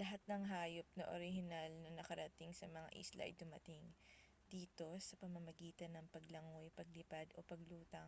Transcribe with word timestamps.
lahat 0.00 0.22
ng 0.30 0.42
hayop 0.52 0.86
na 0.96 1.04
orihinal 1.14 1.66
na 1.82 1.90
nakarating 1.98 2.52
sa 2.54 2.66
mga 2.76 2.94
isla 3.02 3.22
ay 3.26 3.34
dumating 3.40 3.82
dito 4.54 4.88
sa 5.06 5.14
pamamagitan 5.22 5.92
ng 5.98 6.06
paglangoy 6.14 6.66
paglipad 6.78 7.26
o 7.36 7.42
paglutang 7.52 8.06